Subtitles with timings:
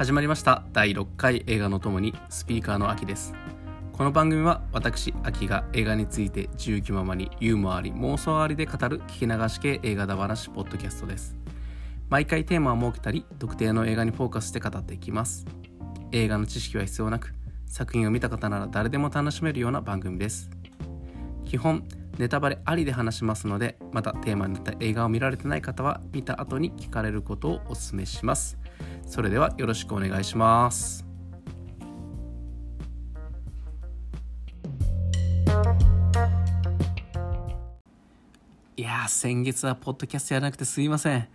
[0.00, 0.64] 始まりました。
[0.72, 3.34] 第6回映画のともにスピーカーの秋です。
[3.92, 11.36] この番組は私秋が映画について自由気ままにユーモアあり妄想ありで語る聞き流し系映画だ話ポッドキャストです。
[12.08, 15.44] 毎回テーマを設けたり特定の映画にフォーカスして語っていきます。
[16.12, 17.34] 映画の知識は必要なく
[17.66, 20.48] 作品を見た方なら誰でも楽しめるような番組です。
[21.44, 21.84] 基本
[22.16, 28.59] ネタバレありで話しますのでまたテーマになった映画を見られてない方は見た後に聞かれることをお勧めします。
[29.06, 31.04] それではよろしくお願いします。
[38.76, 41.28] いや先月はポッドキャストやらなくてすいません。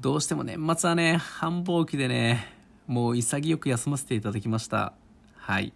[0.00, 2.46] どうしても年末はね繁忙期でね
[2.86, 4.94] もう潔く休ませていただきました。
[5.36, 5.72] はい。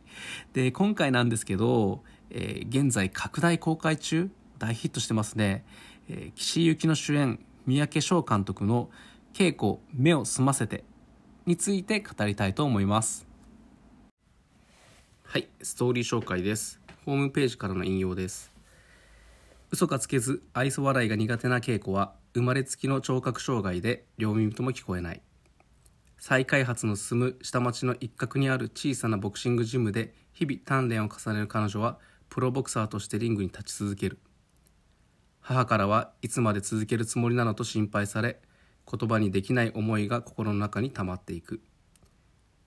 [0.53, 5.65] で今回なんですけど、えー現在拡大公開中大ヒットしてますね、
[6.09, 8.91] えー岸井ゆきの主演三宅翔監督の
[9.33, 10.84] 「稽古目を澄ませて」
[11.45, 13.27] について語りたいと思います。
[15.25, 16.81] はいストーリー紹介です。
[17.05, 18.53] ホームページからの引用です。
[19.73, 25.23] 嘘がつけず愛想笑いが苦手な稽古は生まれつきの聴覚障害で両耳とも聞こえない。
[26.17, 31.98] 再開発の進む下町の一角にある小さなボクシングジムで日々鍛錬を重ねる彼女は
[32.29, 34.20] プロボクサーとしてリングに立ち続ける。
[35.41, 38.41] 母からはいつまで続けるつもりなのと心配され
[38.91, 41.61] 言葉にできない思いが心の中に溜まっていく。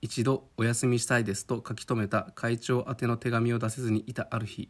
[0.01, 4.69] 一度お休みしたいですと書き留めた会長宛ての手紙を出せずにいたある日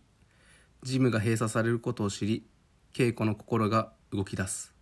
[0.84, 2.46] ジムが閉鎖されることを知り
[2.94, 4.74] 稽古の心が動き出す。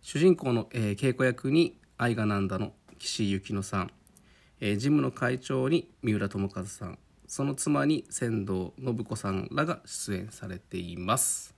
[0.00, 3.90] 主人公の、えー稽古役に愛がなんだの岸井ゆきのさん、
[4.60, 6.98] えージムの会長に三浦友和さん。
[7.26, 11.53] その妻に仙道信子さんらが出演されています。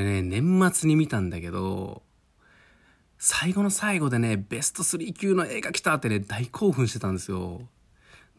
[0.00, 2.02] れね年末に見たんだけど
[3.18, 7.68] 最後の最後でねベスト3級の映画来たってね大興奮してたんですよ。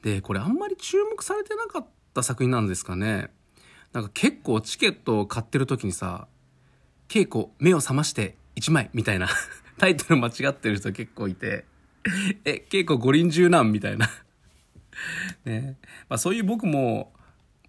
[0.02, 3.30] でこれあんまり注目されてなかった作品なんですかね。
[3.94, 6.28] なんか結構チケットを買ってる時にさ
[7.08, 9.28] 稽古目を覚まして1枚みたいな。
[9.78, 11.66] タイトル間違ってる人結構いて。
[12.46, 13.72] え稽古五輪中なん？
[13.72, 14.10] みたいな。
[15.46, 15.78] ね。
[16.10, 17.14] まあそういう僕も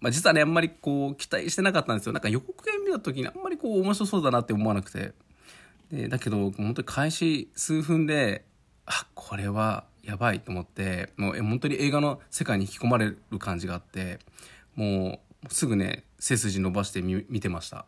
[0.03, 2.11] まあ、実はねあんまりこう期待してなかったんですよ。
[2.11, 5.13] なんか予告編見た時にあんまりこう面白そうだなって思わなくて。
[5.89, 8.43] でだけど本当に開始数分で
[8.85, 14.19] あこれはやばいと思ってもう本当に映画の世界に引き込まれる感じがあって
[14.75, 17.85] もうすぐね背筋伸ばして見てました、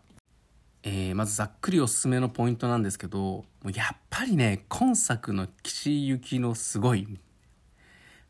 [0.84, 7.08] えーまずざっくりおすすめのポイントなんですけどもうやっぱりね今作の岸井ゆきのすごい。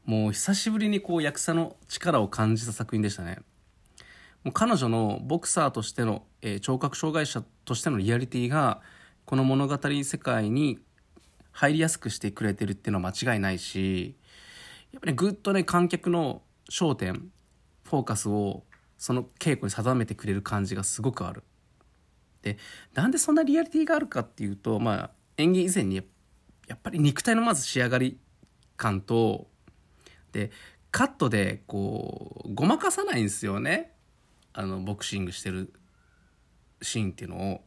[0.06, 3.40] もう久しぶりにこう役者の力を感じた作品でしたね。
[4.46, 8.80] もう彼女のボクサーとしての、えー聴覚障害者としてのリアリティが
[9.26, 10.78] この物語世界に
[11.52, 14.16] 入りやすくしてくれてるっていうのは間違いないし
[14.94, 17.32] やっぱりぐっとね観客の焦点
[17.84, 18.64] フォーカスを
[19.00, 21.44] その稽古に定めてくれる感じがすごくある。
[22.44, 22.58] で
[22.94, 26.04] なんでそんなリアリティがあるかっていうと、まあ、演技以前にや
[26.76, 28.20] っぱり肉体のまず仕上がり
[28.78, 29.48] 感と
[30.34, 30.52] で
[30.92, 33.95] カットでこうごまかさないんですよね
[34.56, 35.72] あのボクシングしてる
[36.82, 37.62] シーンっていうのを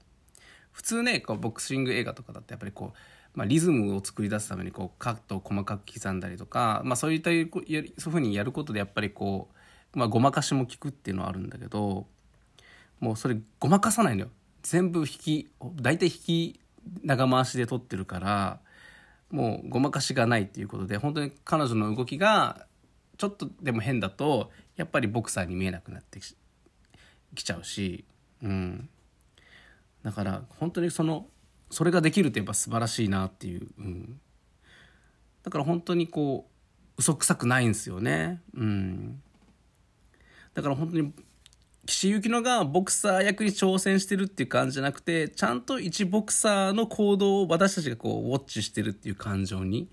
[0.72, 9.48] 普通ねこうボクシング映画とかだってやっぱりこう、まあ、リズムを作り出すためにこうカットを細かく刻んだりとか、まあ、そういったそういうふうにやることでやっぱりこ
[9.94, 12.06] う、まあ、ごまかしも効くっていうのはあるんだけど
[13.00, 14.28] もうそれごまかさないのよ。
[14.62, 16.60] 全部引き大体引き
[17.04, 18.60] 長回しで撮ってるから
[19.30, 22.66] もうごまかしがないっていうことで本当に彼女の動きが
[23.18, 26.20] ちょっとでも変だとやっぱりボクサーに見えなくなって
[27.34, 28.04] きちゃうし、
[28.42, 28.88] うん、
[30.02, 31.26] だから本当にその
[31.70, 34.20] それができるってやっぱ素晴らしいなっていう、うん、
[35.42, 39.22] だから本当にこう嘘くさくないんですよね、うん、
[40.54, 41.12] だから本当に
[41.86, 49.88] 岸井ゆきのがボクサー役に挑戦してるっていう感じじゃなくてちゃんと一ボクサーの行動を私たちがこうウォッチしてるっていう感情に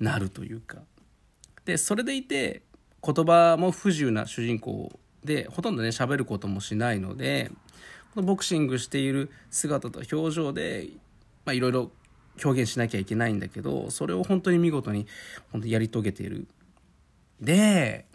[0.00, 0.78] なるというか。
[1.64, 2.62] でそれでいて
[3.04, 7.50] 言葉も不自由な主人公でほとんどね喋ることもしないので
[8.14, 10.88] このボクシングしている姿と表情で
[11.46, 11.90] いろいろ
[12.44, 15.06] 表現しなきゃいけないんだけどそれを本当に見事に
[15.52, 16.46] 本当やり遂げている。
[17.40, 18.06] で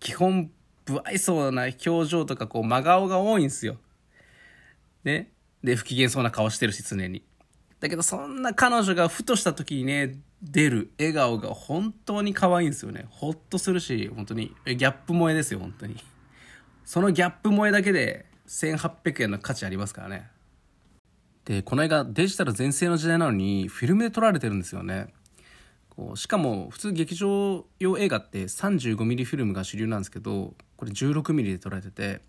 [0.00, 0.50] 基本
[0.86, 3.76] 不愛想な表情とかこう真顔が多いんですよ。
[5.02, 5.30] ね。
[5.62, 7.22] で不機嫌そうな顔してるし常に。
[7.80, 13.06] だけどそんな彼女がふとした時にね出る笑顔が本当に可愛いんですよね。
[13.10, 15.96] ほっとするし本当にギャップ萌えですよ本当に。
[16.84, 20.28] そのギャップ萌えだけで1800円の価値ありますからね。
[21.44, 25.12] でこの映画デジタル全盛の時代なのにフィルムで撮られてるんですよね
[25.90, 32.22] こうしかも普通劇場用映画って 35mm フィルムが主流なんですけどこれ 16mm で撮られてて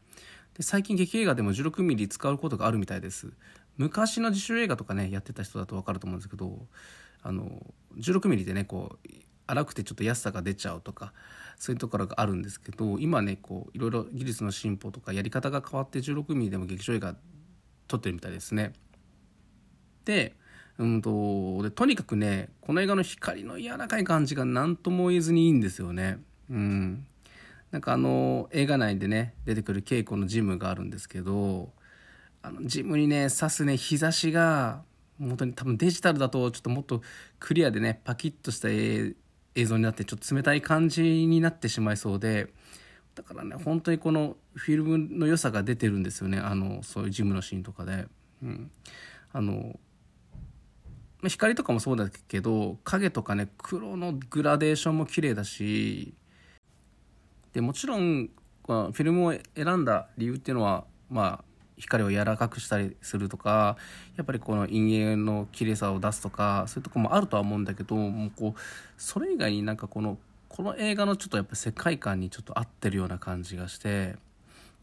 [0.55, 3.31] で最近劇映画でも 16mm 使うことがあるみたいです
[3.77, 6.59] 昔の自主映画とかねやってた人だと分かると思うんですけど
[7.23, 7.61] あの
[7.97, 9.09] 16mm でねこう
[9.47, 11.13] 荒くてちょっと安さが出ちゃうとか
[11.57, 17.15] そういうところがあるんですけど今ねこういろいろ技術の進歩とかやり方が変わって 16mm でも劇場映画
[17.87, 18.73] 撮ってるみたいですね。
[20.05, 20.35] で
[20.77, 26.19] うんとでとにかくねこの映画の光の柔らかい感じが何とも言えずにいいんですよね。
[26.49, 27.07] うん。
[27.71, 31.71] なんかあの映画内でね出てくる稽古のジムがあるんですけど
[32.41, 34.83] あのジムにね刺すね日差しが
[35.19, 37.01] 本当に多分デジタルだとちょっともっと
[37.39, 38.69] クリアでねパキッとした
[39.55, 42.47] 映像になってちょっと冷たい感じになってしまいそうで
[43.15, 48.07] だからね本当にこのフィルムの良さが出てるんですよねあのそういうジムのシーンとかで。
[48.43, 48.71] うん、
[49.31, 49.79] あの
[51.27, 56.13] 光とかもそうだけど影とかね黒のグラデーションも綺麗だし
[57.53, 58.29] でもちろん
[58.67, 63.77] フィルムを選んだ理由っていうのはまあ光を柔らかくしたりするとか
[64.15, 68.59] やっぱりこの陰影の綺麗さを出すとかそういうとこもあるとは思うんだけどもうこう
[68.97, 70.17] それ以外になんかこの
[70.49, 74.15] この映画のちょっとやっぱ世界観にちょっと合ってるような感じがして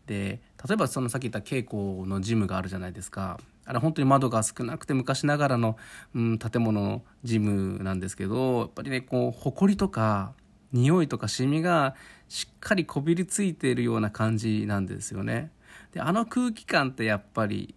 [0.07, 5.77] で例えばそのさっき言った稽古のジムがあるじゃないですかあれ本当に窓が少なくて昔ながらの、
[6.15, 10.33] うん、建物のジムなんですけどやっぱりねこう埃とか
[10.73, 11.95] 匂いとかシミが
[12.29, 15.51] しっかりこびりついているような感じなんですよね。
[15.93, 17.75] であの空気感ってやっぱり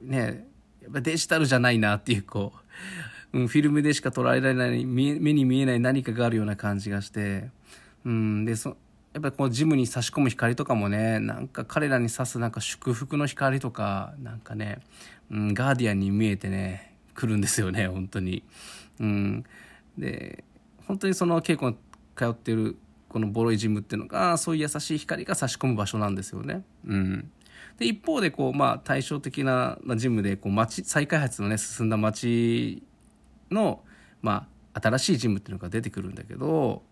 [0.00, 0.46] ね
[0.82, 2.52] やっぱデジタルじゃないなっていうこ
[3.32, 7.50] う、うん、フィルムでしか捉えられない目に見えない何かがあるような感じがして、
[8.04, 8.76] うん、でそ
[9.14, 14.80] やっぱこうジムに差し込む光とかもねなんか彼らに差すなんか祝福の光とかなんかね、
[15.30, 18.42] うん、ガーディアンに見えてね来るんですよね本当に。
[19.00, 19.44] うん、
[19.96, 20.44] で
[20.86, 21.76] 本当にその稽古に
[22.16, 22.76] 通ってる
[23.14, 26.64] このボロいジムっていうのがそういう優しい光が差し込む場所なんですよね。
[26.84, 27.30] うん、
[27.78, 32.82] で一方でこう、まあ、対照的なジムでこう街再開発のね進んだ街
[33.52, 33.84] の、
[34.20, 36.82] まあ、新しいジムっていうのが出てくるんだけど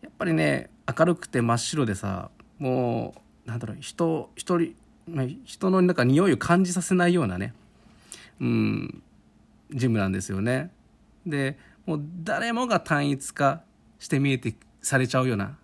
[0.00, 0.68] やっぱりね
[0.98, 3.14] 明るくて真っ白でさも
[3.46, 4.74] うなんだろう人一人
[5.44, 7.54] 人のなんか匂いを感じさせないようなね
[8.40, 9.02] うん
[9.70, 10.72] ジムなんですよね。
[11.24, 11.56] で
[11.86, 13.62] もう誰もが単一化
[14.00, 15.56] して見えてされちゃうような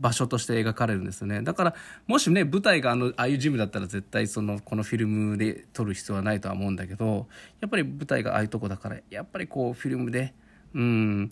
[0.00, 1.42] 場所として描かれるんですね。
[1.42, 1.74] だから
[2.06, 7.28] もしね舞台があのああいうジムだったら絶対そのこのフィルムで撮る必要はないとは思うんだけど
[7.60, 10.34] やっぱり舞台がああいうとこだからやっぱりこうフィルムで
[10.74, 11.28] うん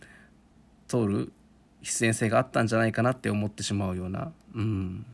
[0.87, 1.33] 撮る
[1.83, 5.07] 必然性があったんじゃないかなって思ってしまうような、うん、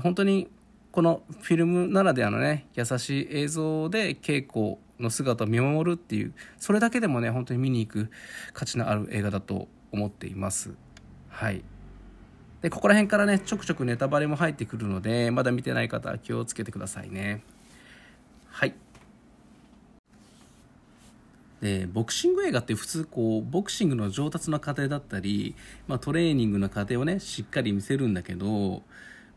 [0.00, 0.48] 本当に
[0.92, 8.10] このフィルムならではのね優しい映像で稽古の姿を見守るっていうそれだけでもね本当に見に行く
[8.52, 10.70] 価値のある映画だと思っています。
[11.28, 11.62] はい。
[12.62, 17.42] でここら辺からねちょくちょくネタバレも入ってくるのでまだ見てない方は気をつけてくださいね。
[18.46, 18.74] はい。
[21.60, 25.54] でボクシング映画って普通こうボクシングの上達の過程だったり、
[25.86, 28.82] まあ、トレーニングの過程をねしっかり見せるんだけど、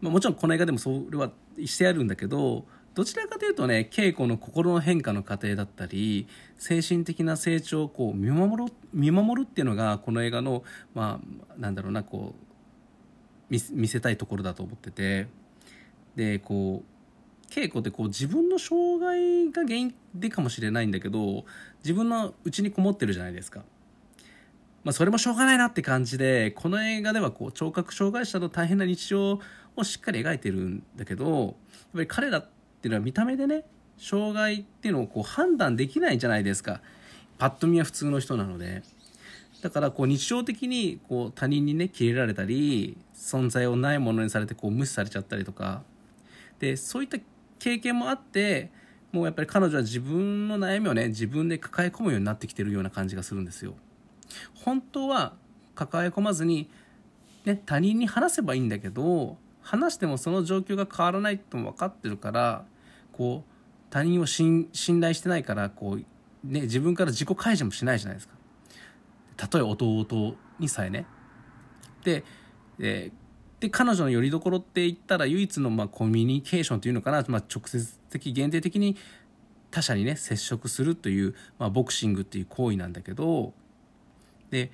[0.01, 1.31] まあ、もちろんこの映画でもそれは
[1.63, 12.45] してあるんだけどどちらかというとね稽古の心の変化の過程だったり精神的な成長をこう見守る見守るっていうのがこの映画のまあなんだろうなこう
[13.49, 15.27] 見せたいところだと思ってて
[16.15, 21.43] でこう稽古ってこう自分の障害が原因でかもしれないんだけど
[21.83, 23.63] 自分の内にこもってるじゃないですか。
[24.83, 29.39] まあ、それもしょうがないなって感じでこの映画ではこう聴覚障害者の大変な日常
[29.75, 31.53] をしっかり描いてるんだけどやっ
[31.93, 33.63] ぱり彼らっっていうのは見た目でね
[33.97, 36.81] 障害っていうのをこう判断できないじゃないですか。
[37.37, 38.83] パッと見は普通の人なので。
[39.61, 45.81] だからこう日常的にこう他人にねキレられたり存在をないものにされてこう無視されちゃったりとか。
[46.59, 47.17] でそういった
[47.57, 48.69] 経験もあって
[49.11, 53.73] もうやっぱり彼女は自分の悩みをね自分で抱え込むようになってきてるような感じがするんですよ。
[54.53, 55.33] 本当は
[55.73, 56.69] 抱え込まずに、
[57.45, 62.65] ね、他人に話せばいいんだけど話してもその状況が変わらないとも分かってるから
[63.11, 63.51] こう
[63.89, 64.69] 他人を信
[65.01, 65.97] 頼してないからこう、
[66.47, 68.35] ね、自分から自己開示もしないじゃないですか。
[69.51, 71.05] 例え弟にさえね。
[72.03, 72.23] で、
[72.79, 73.11] え
[73.59, 78.95] で彼女の拠り所って言ったら唯一のまあコミュニケーションというのかな、まあ、直接的限定的に
[79.71, 83.53] 他者にね接触するという、まあ、ボクシングっていう行為なんだけど
[84.51, 84.71] で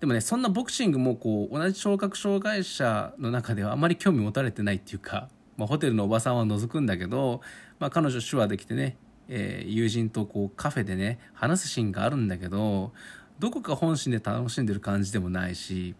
[0.00, 7.40] でもねそんなボクシングもこう同じ聴覚障害者の中ではあまり興味持たれてないっていうか まあ、ホテルのおばさんは覗くんだけど、
[7.78, 8.96] まあ、彼女手話できてね、
[9.28, 12.92] えー、友人とこうカフェでね話すシーンがあるんだけど
[13.38, 15.94] どこか本心で楽しんでる感じでもないし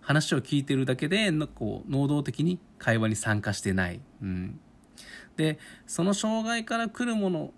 [0.00, 4.00] 話を聞いてるだけでこう能動的に会話に参加してない。
[4.22, 4.60] うん、
[5.36, 7.52] でその障害から来るもの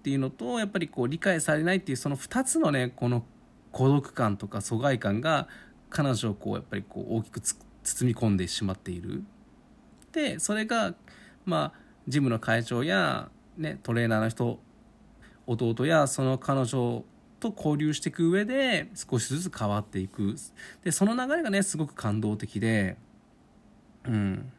[0.00, 3.24] っていうのとやっぱりこう理解されないっていうその2つのねこの
[3.72, 5.48] 孤独感とか疎外感が
[5.88, 7.56] 彼女をこうやっぱりこう大きく包
[8.02, 9.22] み込んでしまっている。
[10.12, 10.94] でそれが
[11.44, 14.58] まあジムの会長や、ね、トレーナーの人
[15.46, 17.04] 弟やその彼女
[17.38, 20.36] と交流していく上で少しずつ変わっていく
[20.84, 22.96] でその流れがねすごく感動的で
[24.04, 24.52] うん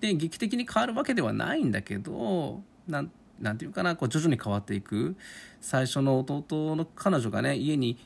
[0.00, 3.10] で劇的に変わるわけではないんだけどなん
[3.40, 5.16] なんていうかなこう徐々に変わっていく。
[5.60, 7.98] 最初の弟の彼女がね家に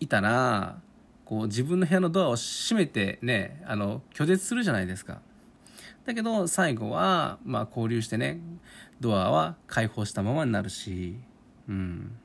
[0.00, 0.80] いたら
[1.24, 5.20] こう自分の部屋のドアを閉めてねあの拒絶するじゃないですか。
[6.04, 8.40] だけど最後は、まあ、交流してね
[9.00, 11.16] ドアは開放したままになるし
[11.68, 12.16] うん。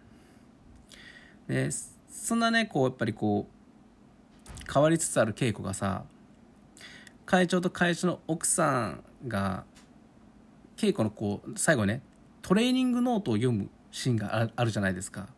[1.47, 1.69] で
[2.09, 6.03] そんなねこうやっぱりこう変わりつつある稽古がさ
[7.25, 9.63] 会長と会長の奥さんが
[10.77, 12.01] 稽古のこう最後ね
[12.45, 15.29] トレーニングノートを読むシーンがあるじゃないですか。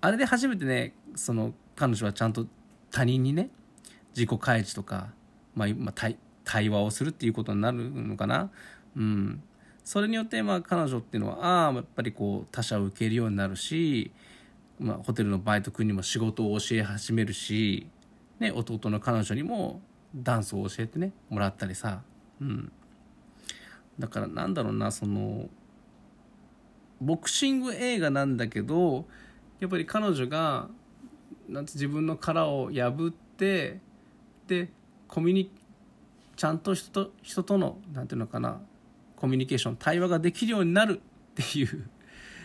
[0.00, 2.46] あれで初めてねその彼女はちゃんと
[2.90, 3.50] 他人にね
[4.16, 5.08] 自己開示とか、
[5.54, 6.10] まあ、まあ、
[6.44, 8.50] 対話をするっていうことになるのかな。
[8.96, 9.42] うん。
[9.84, 14.10] それによってまあ彼女っていうのはああやっぱりこう他者を受けるようになるし
[14.78, 17.86] まあ、ホテルのバイト君にも仕事を教え始めるし、
[18.40, 19.80] ね、弟の彼女にも
[20.14, 22.02] ダンスを教えてねもらったりさ、
[22.40, 22.72] うん、
[23.98, 25.48] だからなんだろうなその
[27.00, 29.06] ボクシング映画なんだけど
[29.60, 30.68] やっぱり彼女が
[31.48, 33.80] なんて自分の殻を破って
[34.46, 34.68] で
[35.08, 35.50] コミュニ
[36.36, 38.60] ちゃんと人と人とのなんていうのかな
[39.16, 41.00] コミュニケーション対話ができるようになる
[41.40, 41.88] っていう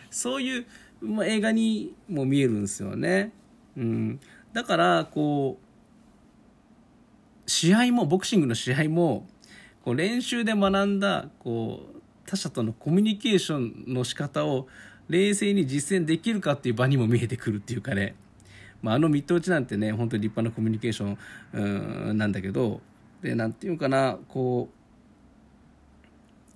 [0.10, 0.65] そういう
[1.01, 3.32] まあ、映画にも見えるんですよね。
[3.77, 4.20] うん、
[4.53, 5.58] だからこ
[7.46, 9.27] う試合もボクシングの試合も
[9.84, 11.99] こう練習で学んだこう
[12.29, 14.67] 他者とのコミュニケーションの仕方を
[15.07, 18.13] 冷静に実践できるかっていう場にも見えてくるっていうかね、
[18.83, 22.81] まあ、あのミット打ちなんてね本当に立派なコミュニケーションなんだけど
[23.24, 24.79] でなんていうかなこう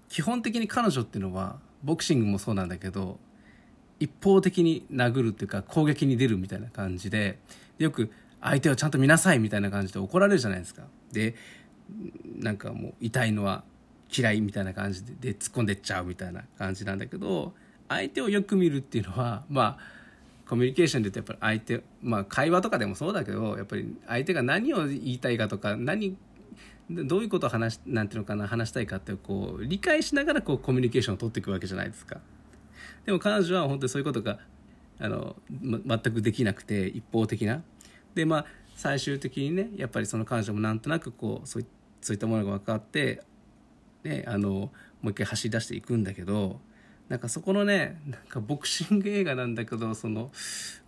[0.10, 3.18] 基本的に彼女っていうのはボクシングもそうなんだけど
[4.00, 7.40] 一方的に殴るっていうか攻撃に出るみたいな感じで
[7.80, 10.84] よく相手をちゃんと見なさいみたいな感じで怒られるじゃないですか。
[11.12, 11.34] で
[12.38, 13.64] なんかもう痛いのは
[14.16, 17.54] 嫌いみたいな感じでで突っ込んでっちゃうみたいな感じなんだけど
[17.90, 20.04] 相手をよく見るっていうのはまあ
[20.48, 26.18] コミュニケーションで言うとやっぱり相手まあ会話とかでもそうだけどやっぱり相手が何を言いたいかとか何
[26.90, 32.20] どういうことを話なんていうのかな話したいかってこう理解しながらこうコミュニケーションを取っていくわけじゃないですか。
[33.06, 34.40] でも彼女は本当にそういうことが
[35.00, 37.64] あの、ま、全くできなくて一方的な
[38.16, 41.66] でまあ最終的にねやっぱりその彼女もなんとなくこうそう
[42.02, 43.24] そういったものが分かって、
[44.04, 44.72] ね、あのも
[45.06, 46.60] う一回走り出していくんだけど
[47.10, 50.32] なんかそこのねなんかボクシング映画なんだけどその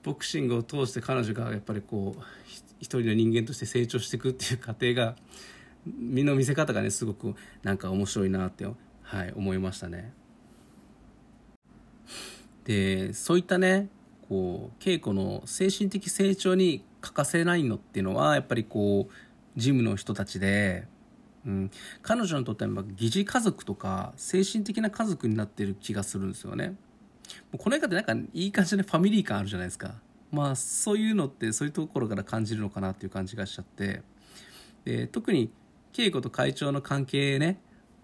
[0.04, 2.22] ボクシングを通して彼女がやっぱりこう
[2.80, 5.16] 一人の人間として成長していくっていう過程が
[5.86, 10.14] 身の見せ方がねすごくなんか面白いなって、はい、思いましたね。
[12.64, 13.90] でそういったね
[14.28, 19.14] こう稽古の精神的成長に欠かせないのっていうのはやっぱりこう
[19.60, 20.88] ジムの人たちで、
[21.46, 21.72] うん、
[22.02, 26.70] 彼女にとっては疑似家族とか精神的な家族になってる気がするんですよね。
[26.70, 26.74] も
[27.54, 29.96] うこの映画ってなんかいい感じでファミリー感あるじゃないですか。
[30.32, 34.02] まあそういうのってそういうところから感じるのかなっていう感じがしちゃって
[34.84, 35.52] で特に
[35.94, 37.60] 稽古と会長の関係ね、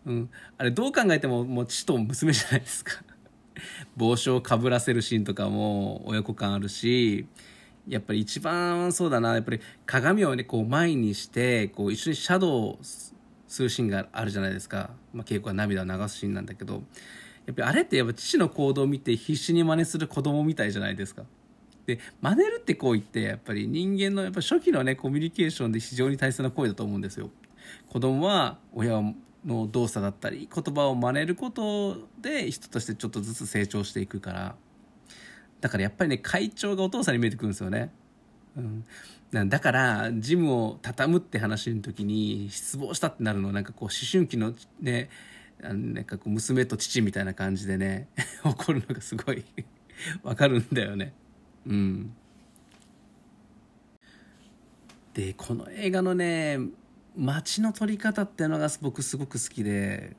[0.05, 3.03] うん、あれどう考えてももう父と娘じゃないですか。
[3.97, 7.27] 帽子をかぶらせるシーンとかも親子感あるし
[7.87, 12.77] やっぱり一番そうだなやっぱり鏡をねこう前にしてこう一緒にシャドウ
[13.51, 16.83] するシーンがあるじゃないですか、まあ、稽古は涙を流すシーンなんだけど
[17.45, 21.23] やっぱりあれってやっぱ父の行動を見て必死に真似する子供みたいじゃないですか。
[21.85, 27.29] で真似るって行為ってやっぱり人間のやっぱ初期のねコミュニケーションで非常に大切な行為だと思うんですよ。
[27.89, 29.01] 子供は親
[29.45, 34.55] の動作だったり言葉を真似ることで人としてちょっとずつ成長していくから
[35.59, 37.91] だからやっぱりね会長がお父さんに見えてくるんですよね。
[38.57, 45.09] うん、だからジムを畳むって話の時に失望したってなるのはなんかこう思春期のね
[45.61, 48.07] なんかこう娘と父みたいな感じでね
[48.43, 49.45] 怒るのがすごい
[50.23, 51.13] わかるんだよね。
[51.65, 52.13] うん、
[55.13, 56.57] でこの映画のね
[57.15, 60.15] 街の撮り方っていうのが僕すごく好きで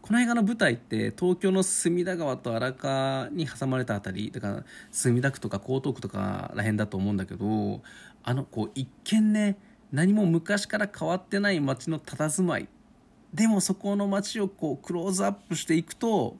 [0.00, 7.82] この映画の舞台って東京の隅田川と荒川に挟まれた辺りだから墨田区とか江東区とからへんだと思うんだけど
[8.22, 9.56] あのこう一見ね
[9.92, 12.68] 何も昔から変わってない街の佇まい。
[13.34, 16.36] でもそこの街をこうクローズアップしていくと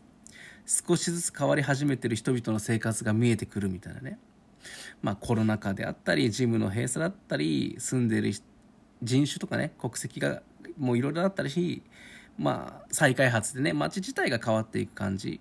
[0.66, 4.18] 少しずつ変わり始めてる人々の生活が見えてくるみたいなね。
[5.02, 8.32] まあコロナ禍であったりジムの閉鎖だったり住んでる
[9.02, 10.42] 人種とかね国籍が
[10.78, 11.82] もういろいろあったりし
[12.38, 15.40] まあ再開発でね街自体が変わっていく感じ。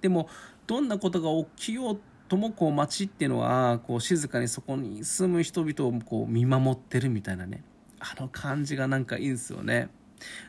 [0.00, 0.28] でも
[0.66, 7.62] どんなことが起きようともこう街っていうのはこう静かにそこに住む人々をこう見守ってるみたいなね。
[8.00, 9.88] あの感じがなんかいいんですよね。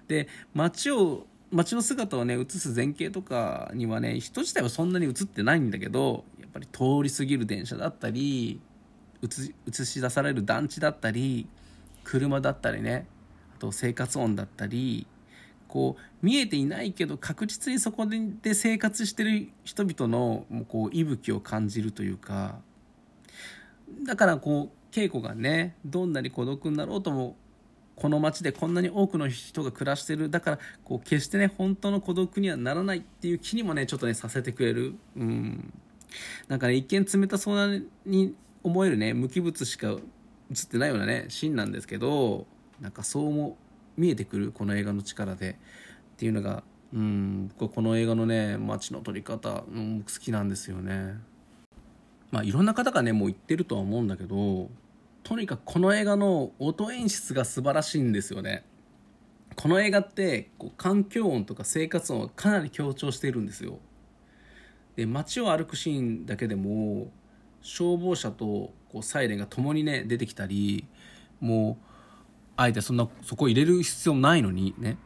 [0.08, 8.60] で街を街の姿をね映す前景とかにはね人自体はそんなに映ってないんだけどやっぱり通り過ぎる電車だったり
[9.22, 11.48] 映し出される団地だったり
[12.04, 13.08] 車だったりね
[13.56, 15.06] あと生活音だったり
[15.74, 22.60] こう見えていないけど確実にそこで生活してる人々のこう息吹を感じるというか
[24.06, 27.36] だからこう稽古がねどんなに孤独になろうとも
[27.96, 34.94] この街でこんなに多くの人が暮らしてるだからこう決してね本当の孤独にはならないっていう気にもねちょっとねさせてくれる。
[35.18, 35.74] うん。
[36.48, 40.00] なんかね一見冷たそうなに思えるね無機物しか映っ
[40.70, 42.46] てないようなねシーンなんですけど
[42.80, 43.58] なんかそうも
[43.98, 45.56] 見えてくるこの映画の力でっ
[46.18, 51.16] ていうのがうん僕この映画のね街の撮り方、うん、好きなんですよね。
[52.32, 54.70] まあいろんな方がねもう言ってるとは思うんだけど
[55.24, 58.64] とにかくこの映画の音演出が素晴らしいんですよね。
[59.56, 63.80] この映画ってこう環境音とか生活音をかなり強調しているんですよ。
[64.96, 67.12] で街を歩くシーンだけでも
[67.62, 70.86] 消防車とこうサイレンが共にね出てきたり
[71.40, 71.93] もう
[72.56, 74.98] あえてそんなそこ入れる必要ないのにね。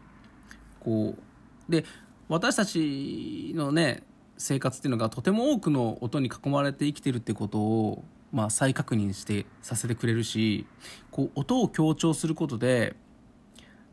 [0.80, 1.86] こうで
[2.30, 4.04] 私たちのね
[4.38, 10.68] 生活っていうのがとても多くの音に囲まれて生きてるってことを、まあ、再確認してさせてくれるし
[11.12, 12.96] こう音を強調することで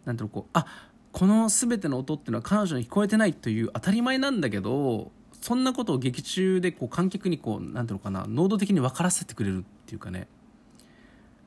[0.05, 0.67] 何ていうのこうあ
[1.12, 10.27] この全ての音っていうのは彼女に聞こえてないという当たり前なんだけどそんなことを劇中でこう観客にこう何ていうのかな能動的に分からせてくれるっていうかね、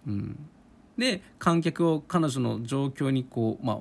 [0.07, 0.49] うん、
[0.97, 3.77] で観客を彼女の状況にこう、まあ、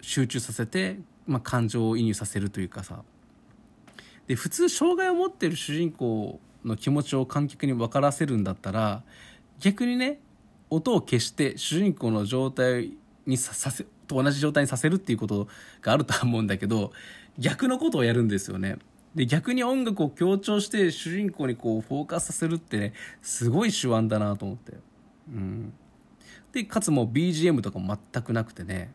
[0.00, 3.02] 集中させて、まあ、感情を移入させるというかさ
[4.26, 9.02] で普通障害を持ってる主人公の気持ちを観客に分からせるんだったら
[9.60, 10.18] 逆にね
[10.70, 12.94] 音を消して主人公の状態
[13.26, 15.48] にさせと同じ状態にさせるっていうこと
[15.82, 16.92] があるとは思うんだけど
[17.38, 18.78] 逆のことをやるんですよね。
[19.14, 22.92] で逆に音楽を強調して主人公にこうフォーカスさせるってね
[23.22, 24.72] すごい手腕だなと思って。
[25.28, 25.72] うん
[26.56, 28.90] でかつもう BGM とかも全くなくてね。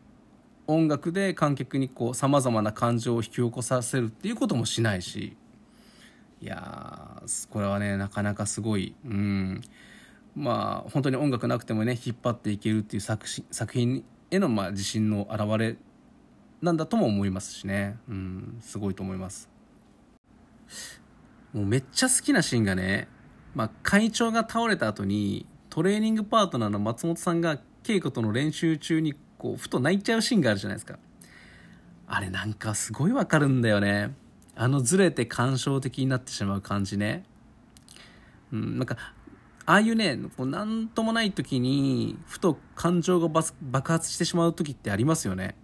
[0.66, 5.36] 音楽で観客にこうさまざまな感情を引き起こさせるっていうこともしないし。
[6.40, 8.96] いやこれはねなかなかすごい。
[9.04, 9.60] うん。
[10.34, 15.76] まあ本当に音楽なくてもね引っ張っていけるっていう作作品へのまあ自信の表れ
[16.62, 17.96] なんだとも思いますしね。
[18.08, 18.58] うん。
[18.60, 19.48] すごいと思います。
[21.52, 23.06] もうめっちゃ好きなシーンがね、
[23.54, 30.98] まあ、会長が倒れた後にトレーニングパートナーの松本さんが稽古との練習中にこうふと泣いちゃうシーンがあるじゃないですか。
[32.06, 34.14] あれなんかすごいわかるんだよね。
[34.54, 37.24] あのずれて感傷的になってしまう感じね。
[38.52, 38.98] うんなんか
[39.64, 43.28] ああいうねこう何ともない時にふと感情が
[43.62, 45.54] 爆発してしまう時ってありますよね。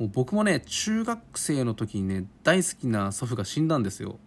[0.00, 4.18] もう僕もね中学生の時にね大好きな祖父が死んだんですよ。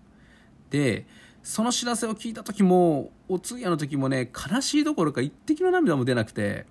[0.70, 1.06] で
[1.50, 6.68] その知らせを聞いた時もお通夜の時もね悲しいどころか一滴の涙も出なくて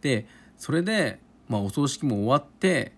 [0.00, 0.26] で
[0.58, 2.90] それで、まあ、お葬式も終わって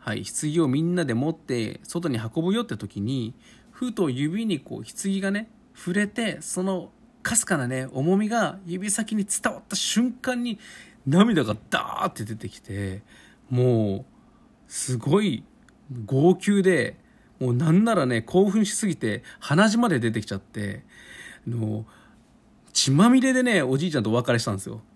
[0.00, 3.34] はい棺をみんなで持って外に運ぶよって時に
[3.70, 6.90] ふと指にこう棺がね触れてその
[7.22, 10.58] かすかなね重みが指先に伝わった瞬間に
[11.06, 13.02] 涙がダーって出てきて
[13.48, 14.04] もう
[14.66, 15.44] すごい
[16.04, 16.96] 号泣で
[17.42, 20.84] もうなんならね興奮しすぎて鼻血まで出てきちゃって
[21.44, 21.84] の
[22.72, 24.80] 血まみれでねおじいちゃんとお別れしたんですよ。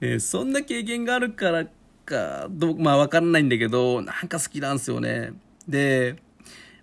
[0.00, 1.66] ね、そんな経験があるから
[2.06, 5.34] かどまあ分かんないんだけどなんか好きなんですよね。
[5.68, 6.16] で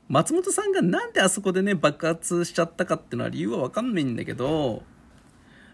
[0.08, 4.84] 松本さんがなんであそこでね爆発しちゃったかっていうのは理由は分かんないんだけど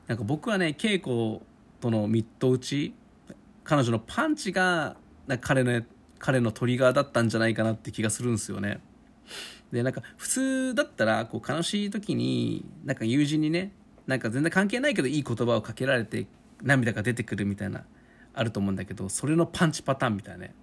[0.08, 1.42] なんか僕はね稽古
[1.82, 2.94] とのミット打ち
[3.66, 4.96] 彼女のパンチが
[5.42, 5.84] 彼の
[6.26, 8.80] 彼のトリガーだったんじゃないかなって気がするんですよね。
[9.72, 13.72] でなんか普通だったらこう悲しい時になんか友人にね
[14.08, 16.26] なんか全然関係ないけどいい言葉をかけられて
[16.64, 17.84] 涙が出てくるみたいな
[18.34, 20.56] あると思うんだけどそれのパンチパターンみたいなね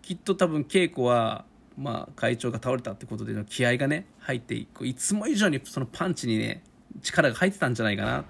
[0.00, 1.44] きっと多分稽古は
[1.76, 6.62] まあ会長が倒れたってことでの気合がね入っていつも以上にそのパンチにね
[7.02, 8.24] 力が入ってたんじゃないかな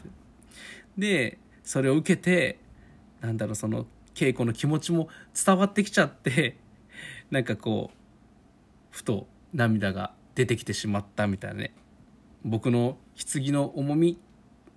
[0.97, 2.59] でそれを受けて
[3.21, 3.85] なんだろうその
[4.19, 6.57] 稽古の気持ちも伝わってきちゃって
[7.31, 7.97] なんかこう
[8.91, 11.73] ふと涙が出てきてしまったみたいなね。
[12.45, 12.99] 僕の
[13.33, 14.19] 棺の重み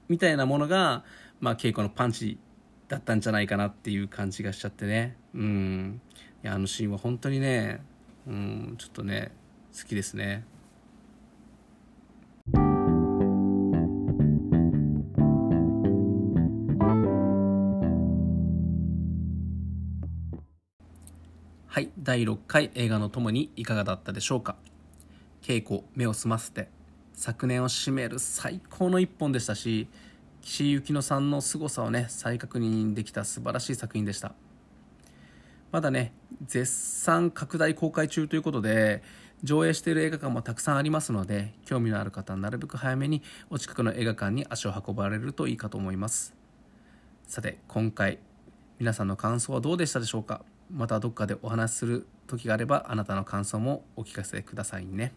[0.09, 1.03] みたいなものが、
[1.39, 2.37] まあ、稽古のパンチ
[2.87, 5.17] だったんじゃないかなっていう感じがしちゃってね。
[5.33, 6.01] うん。
[6.43, 7.81] いやあのシーンは本当にね
[8.27, 9.31] うんちょっとね
[9.75, 10.45] 好きですね。
[22.03, 24.55] 第6回映画のともにいかがだったでしょうか？
[25.43, 26.67] 稽古目を澄ませて
[27.13, 29.87] 昨年を締める最高の一本でしたし
[30.41, 34.33] 岸井ゆきのさんの凄さをね再確認できた素晴らしい作品でした。
[35.71, 36.11] まだね
[36.43, 39.03] 絶賛拡大公開中ということで
[39.43, 46.33] 上映している映画館もたくさんありますので興味のある方はなるべく早めにお近くの映画館に足を運ばれるといいかと思います。
[47.27, 48.17] さて今回
[48.79, 50.43] 皆さんの感想はどうでしたでしょうか？
[50.73, 55.13] またどっかでお話しする時があればあなたの感想もお聞かせくださいね。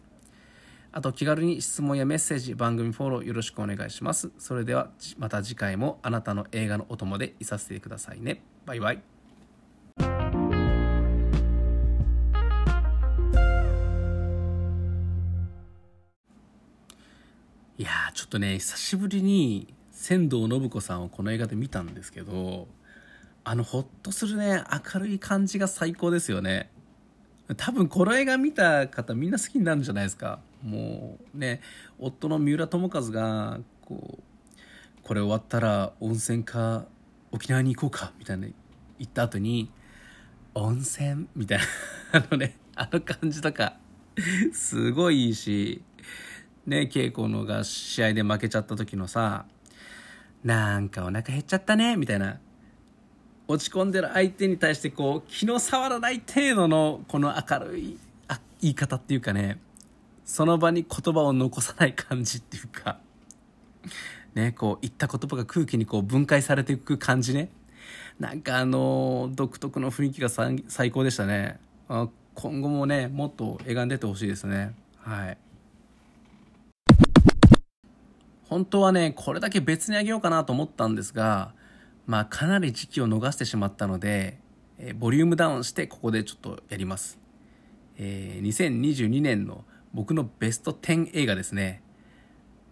[0.91, 4.31] あと気軽に質問やメッセージ番組フォローよろしくお願いします。
[4.37, 8.41] それではまた次回もあなたの映画のお供でいさせてくださいね。
[8.65, 9.01] バイバイ。
[17.77, 22.69] いやちょっとね久しぶりに仙道信子さんをこの映画で見たんですけど
[23.47, 24.63] あのホッとするね。
[24.93, 26.71] 明るい感じが最高ですよね。
[27.57, 30.39] 多分この映画見た方みんな好きになるんじゃないですか。
[30.63, 31.61] もうね
[31.99, 34.23] 夫の三浦友和がこう
[35.03, 36.85] これ終わったら温泉か
[37.31, 38.47] 沖縄に行こうかみたいな
[38.97, 39.71] 言った後に
[40.55, 41.65] 温泉みたいな
[42.13, 43.77] あのね あの感じとか
[44.53, 45.83] すごいいいし
[46.65, 49.45] ね稽古のが試合で負けちゃった時のさ
[50.43, 52.39] なんかお腹減っちゃったねみたいな。
[53.47, 59.59] 落ち込んでる相手に対してこう気の触らない程度のこの明るいあ言い方っていうかね
[60.25, 62.97] その場に言葉を残さない感じっていうか
[64.33, 67.49] ねこう言った言葉が空気にこう分解されていく感じね。
[68.19, 71.59] なんかあの独特の雰囲気が最高でしたね。
[71.87, 74.73] 今後もねもっと映画に出てほしいですね。
[74.97, 75.37] はい。
[78.49, 81.51] 本当はねこれだけ別にあげようかなと思ったんですが
[82.05, 84.37] まあかなり時期を逃してしまったので、
[84.77, 87.17] え、ボリュームダウンしてここでちょっとやります、
[87.97, 89.63] えー、2022年の
[89.93, 91.81] 僕のベスト10映画ですね。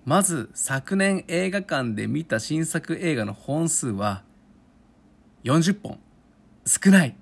[0.06, 4.24] まず昨年映画館で見た新作映画の本数は
[5.46, 6.00] 40本
[6.66, 7.16] 少ない。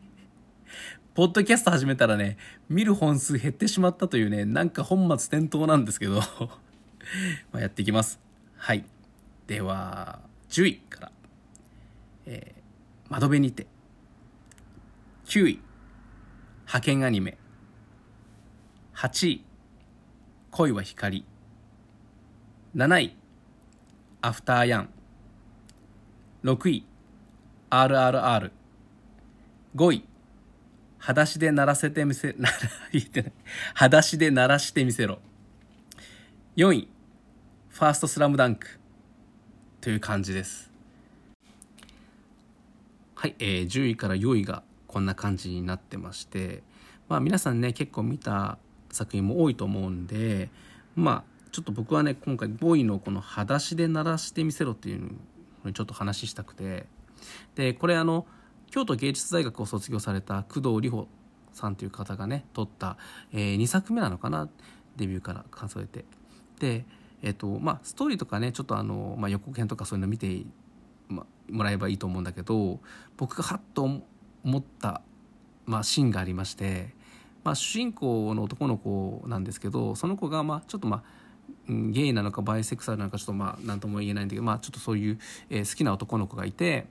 [1.13, 2.37] ポッドキャスト始めたらね
[2.69, 6.21] 見る本数減ってしまったというねなんか本末転倒なんですけど。
[7.51, 8.19] まやっていきます。
[8.57, 8.85] はい。
[9.45, 10.19] では
[10.49, 11.11] 10位から。
[12.33, 12.61] えー、
[13.09, 13.67] 窓辺にて
[15.25, 15.59] 9位
[16.61, 17.37] 派遣アニメ
[18.95, 19.43] 8位
[20.51, 21.25] 恋は光
[22.73, 23.17] 7位
[24.21, 24.89] アフターヤン
[26.45, 26.85] 6位
[27.69, 28.51] RRR5
[29.91, 30.05] 位
[30.99, 32.47] 裸足で鳴らせてみせ、な
[32.93, 33.33] 言ってない。
[33.73, 35.19] 裸足で鳴らしてみせろ。
[36.55, 36.87] 4位、
[37.69, 38.79] ファーストスラムダンク。
[39.81, 40.70] という感じです。
[43.21, 46.63] はい、えー、10位から4位がこんな感じになってまして、
[47.07, 48.57] まあ、皆さんね結構見た
[48.91, 50.49] 作品も多いと思うんで
[50.95, 55.09] まあちょっと僕はね今回5位のこの「裸足で鳴らしてみせろ」っていうの
[55.65, 56.87] にちょっと話したくて
[57.53, 58.25] でこれあの
[58.71, 61.07] 京都芸術大学を卒業された工藤里穂
[61.53, 62.97] さんという方がね撮った、
[63.33, 64.49] えー、2作目なのかな
[64.95, 66.05] デビューから数えて。
[66.59, 66.85] で
[67.21, 70.43] えっ、とまあストーリーとかねちょっとあの、まあ、予告編とかそういうの見て、
[71.51, 72.79] もらえばいいと思うんだけど
[73.17, 73.83] 僕がハッと
[74.43, 75.01] 思った、
[75.65, 76.93] まあ、シーンがありまして、
[77.43, 81.21] まあ、主人公の男の子なんですけどその子がまあちょっとまあ
[81.67, 86.87] ゲイなのかバイセクサルなのかちょっとまあ何とも言えないんだけど、まあ、ちょっとそういう、え、好きな男の子がいて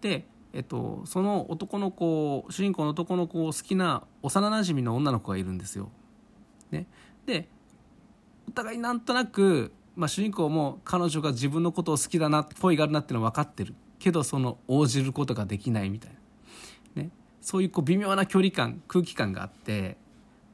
[0.00, 5.90] で、えっと、その男の子主人公の男の子を好きな幼なじみの女の子がいるんですよ。
[6.70, 6.86] ね、
[7.26, 7.48] で
[8.48, 16.12] お互いなんとなくまあ、主人公も彼女が自分のことを好きだな恋があるなっていうのは分かってるけどその応じることができないみたい
[16.96, 19.96] な、ね、そういうこう微妙な距離感空気感があって。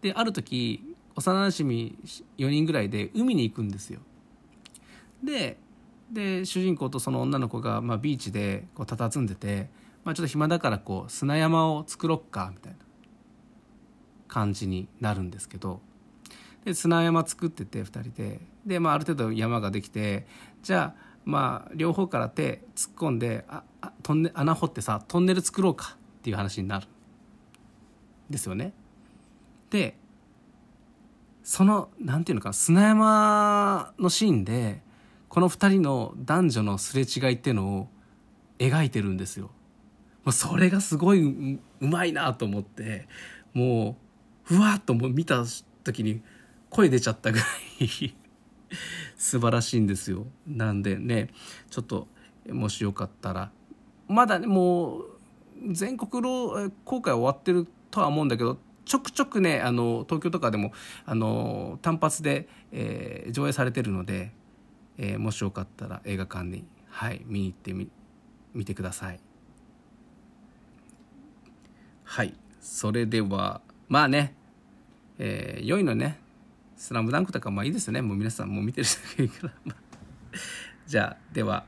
[0.01, 1.99] である時幼なじみ
[2.39, 4.01] 4人ぐらいで海に行くんですよ。
[5.23, 5.59] で
[6.11, 9.69] で主人公とその女の子が、まあ、ビーチでこう佇んでて、
[10.05, 12.79] まあ、ちょっと暇だからこう砂山を作ろっかみたいな
[14.27, 15.81] 感じになるんですけど。
[16.69, 20.27] で砂山作ってて2人でで、まあ、ある程度山ができて
[20.63, 26.87] じゃあまあ両方から手突っ込んでああトンネ穴掘ってさトンネル作ろうかっていう話になる
[28.29, 28.75] ですよね。
[29.71, 29.97] で
[31.43, 34.83] そのなんていうのか砂山のシーンで
[35.31, 37.89] この2人の男女のすれ違いっていうのを
[38.59, 39.47] 描いてるんですよ。
[40.25, 43.09] もうそれがすごいうまいなと思って
[43.55, 43.97] も
[44.45, 45.45] うふわっともう見た
[45.83, 46.21] 時に
[46.71, 47.45] 声出ちゃったぐら
[47.81, 48.15] い
[49.17, 50.27] 素晴らしいんですよ。
[50.47, 51.29] なんでね
[51.71, 52.09] ちょっと
[52.49, 53.51] もしよかったら
[54.07, 55.05] まだねもう
[55.71, 56.23] 全国
[56.85, 60.73] 公開終わってるとは思うんだけどちょくちょくねあの東京とかでも
[61.05, 64.33] あの単発で、えー、上映されてるので、
[64.97, 67.91] えー、もしよかったら映画館に、はい、見に行ってみ
[68.55, 69.21] 見てください。
[72.05, 74.35] はいそれではまあね、
[75.19, 76.19] えー、良いのね
[76.79, 78.01] 「スラムダンクとかまあいいですよね。
[78.01, 79.75] もう皆さんもう見てる人がいいから。
[80.87, 81.67] じゃあでは、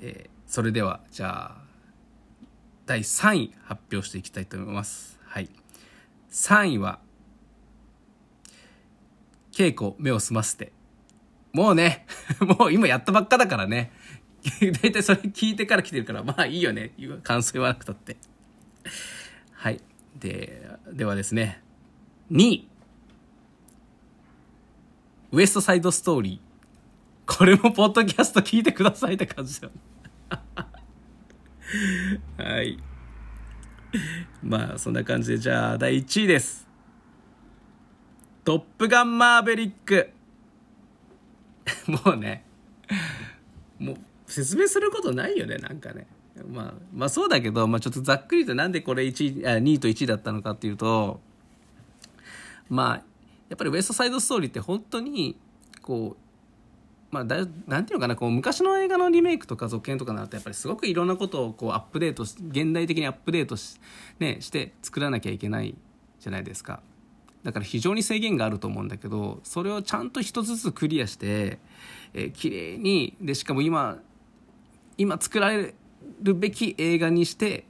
[0.00, 1.62] えー、それではじゃあ
[2.86, 5.20] 第3位発表していきたいと思います。
[5.24, 5.48] はい。
[6.32, 6.98] 3位は
[9.52, 10.72] 稽古目を澄ませて。
[11.52, 12.04] もうね
[12.58, 13.92] もう今やったばっかだからね。
[14.82, 16.92] 大体それ聞いてから来てるからまあいいよね。
[17.22, 18.16] 感想言わなくたって。
[19.52, 19.80] はい。
[20.18, 21.62] でではですね。
[22.32, 22.69] 2位。
[25.32, 27.36] ウエストサイドストーリー。
[27.36, 29.72] これもポッドキャスト聞いてくださいって感じだよ
[32.36, 32.78] はい。
[34.42, 35.38] まあそんな感じで。
[35.38, 36.68] じゃあ第1位です
[38.44, 40.10] 「トップガンマーベリック」
[42.04, 42.44] もうね。
[43.78, 46.08] もう説明することないよねなんかね。
[46.48, 51.20] まあまあそうだけど、まあ、ちょっとざっくりとなんでこれ1位あ2位と1位だったのかっていうと
[52.68, 53.04] まあ
[53.50, 55.38] やっぱりウエストサイドストーリーって本当に
[55.82, 56.22] こう
[57.10, 63.80] まあ、だなんていうのかなこう昔の映画のリメイクとか続編とかになるとやっぱりすごくいろんなことをこうアップデートし現代的にアップデートし,、
[64.20, 65.74] ね、して作らなきゃいけない
[66.20, 66.80] じゃないですか。
[67.42, 71.58] だから非常に制限があると思うんだけどそれをちゃんと一つずつクリアして
[72.12, 73.98] えー、綺麗にでしかも今
[74.98, 75.74] 今作られ
[76.22, 77.64] るべき映画にして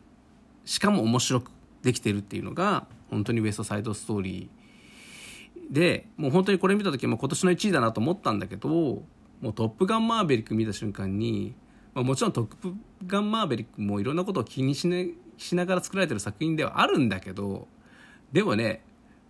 [0.64, 1.51] しかも面白く
[1.83, 4.60] できてるっていうのが本当にウエストサイドストーリー
[5.71, 9.05] でもう本当にこれ見た時も今年の1位だなと思ったんだけども
[9.43, 11.55] う「トップガンマーヴェリック」見た瞬間に、
[11.95, 12.75] まあ、もちろん「トップ
[13.07, 17.69] ガンマーヴェリック」もいろんなことを気にし,、ね、しながら作られてる作品ではあるんだけど
[18.33, 18.83] でもね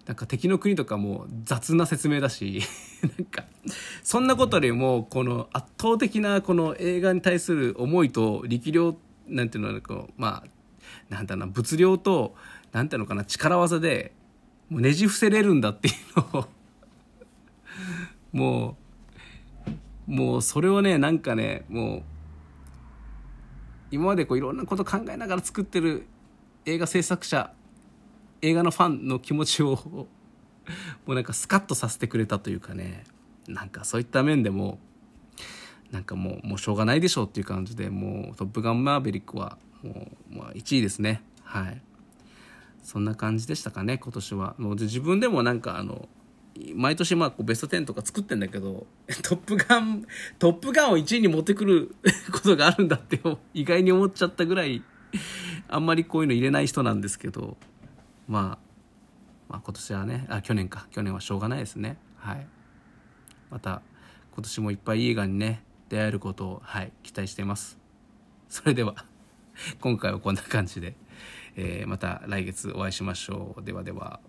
[0.06, 2.62] なんか敵の国とかも雑な説明だし
[3.18, 3.44] なんか
[4.02, 8.96] そんなことよりもこの圧倒的なこの映画に対する思いと力量
[9.28, 12.34] なんていうのこうまあなんだろうな物量と
[12.72, 14.12] なんていうのかな力技で
[14.70, 15.94] もうねじ伏せれるんだっていう
[16.34, 16.48] のを
[18.32, 18.76] も
[20.06, 22.02] うもうそれをねなんかねもう
[23.90, 26.06] 今までこういろんなこと考えながら作ってる
[26.64, 27.52] 映画制作者
[28.42, 30.06] 映画のファンの気持ちをも
[31.08, 33.04] うなんかスカッとさせてくれたというかね
[33.48, 34.78] なんかそういった面でも
[35.90, 41.22] なんかもうもうしょうがないでしょうっていう感じでもう「トップガンマーヴェリックは」もう、まあ、1位ですね。
[41.42, 41.82] はい。
[42.82, 46.08] そんな感じでしたかね今年はもう自分でもなんかあの
[46.74, 48.86] 毎年まあこうベスト10とか作ってんだけど、
[49.22, 50.04] トップガン、
[50.38, 51.94] トップガンを1位に持ってくる
[52.32, 53.20] ことがあるんだって
[53.54, 54.82] 意外に思っちゃったぐらい、
[55.68, 57.56] あんまりこういうの入れない人なんですけど、
[58.28, 58.70] まあ、
[59.48, 60.86] まあ今年はね、あ、去年か。
[60.90, 61.98] 去年はしょうがないですね。
[62.16, 62.46] はい。
[63.50, 63.82] また、
[64.34, 67.78] 今年もいっぱいいい映画にね、出会えることを、はい、期待しています。
[68.48, 68.94] それでは、
[69.80, 70.94] 今回はこんな感じで、
[71.62, 73.62] えー、また来月お会いしましょう。
[73.62, 74.20] ではでは。